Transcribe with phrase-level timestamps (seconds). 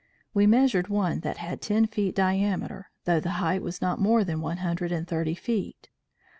[0.33, 4.41] We measured one that had ten feet diameter, though the height was not more than
[4.41, 5.89] one hundred and thirty feet.